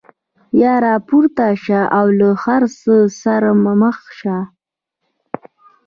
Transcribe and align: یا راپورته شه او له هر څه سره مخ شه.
یا 0.61 0.73
راپورته 0.85 1.47
شه 1.63 1.79
او 1.97 2.05
له 2.19 2.29
هر 2.43 2.61
څه 2.79 2.93
سره 3.21 3.49
مخ 3.83 3.97
شه. 4.19 4.37